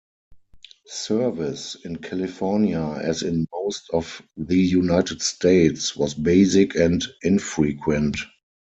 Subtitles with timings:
[0.87, 8.17] Service in California, as in most of the United States, was basic and infrequent.